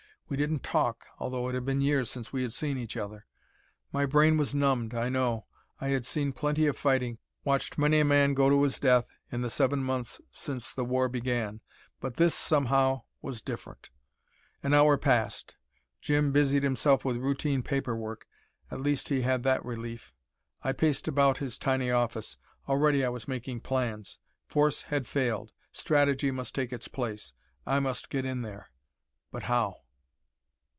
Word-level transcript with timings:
We 0.31 0.37
didn't 0.37 0.63
talk, 0.63 1.07
though 1.19 1.49
it 1.49 1.55
had 1.55 1.65
been 1.65 1.81
years 1.81 2.09
since 2.09 2.31
we 2.31 2.41
had 2.41 2.53
seen 2.53 2.77
each 2.77 2.95
other. 2.95 3.25
My 3.91 4.05
brain 4.05 4.37
was 4.37 4.55
numbed, 4.55 4.95
I 4.95 5.09
know. 5.09 5.45
I 5.81 5.89
had 5.89 6.05
seen 6.05 6.31
plenty 6.31 6.67
of 6.67 6.77
fighting, 6.77 7.17
watched 7.43 7.77
many 7.77 7.99
a 7.99 8.05
man 8.05 8.33
go 8.33 8.49
to 8.49 8.63
his 8.63 8.79
death 8.79 9.09
in 9.29 9.41
the 9.41 9.49
seven 9.49 9.83
months 9.83 10.21
since 10.31 10.73
the 10.73 10.85
war 10.85 11.09
began. 11.09 11.59
But 11.99 12.15
this, 12.15 12.33
somehow, 12.33 13.01
was 13.21 13.41
different. 13.41 13.89
An 14.63 14.73
hour 14.73 14.97
passed. 14.97 15.57
Jim 15.99 16.31
busied 16.31 16.63
himself 16.63 17.03
with 17.03 17.17
routine 17.17 17.61
paper 17.61 17.93
work. 17.97 18.25
At 18.71 18.79
least 18.79 19.09
he 19.09 19.23
had 19.23 19.43
that 19.43 19.65
relief. 19.65 20.13
I 20.63 20.71
paced 20.71 21.09
about 21.09 21.39
his 21.39 21.57
tiny 21.59 21.91
office. 21.91 22.37
Already 22.69 23.03
I 23.03 23.09
was 23.09 23.27
making 23.27 23.59
plans. 23.59 24.17
Force 24.47 24.83
had 24.83 25.09
failed. 25.09 25.51
Strategy 25.73 26.31
must 26.31 26.55
take 26.55 26.71
its 26.71 26.87
place. 26.87 27.33
I 27.67 27.81
must 27.81 28.09
get 28.09 28.23
in 28.23 28.43
there. 28.43 28.69
But 29.29 29.43
how? 29.43 29.79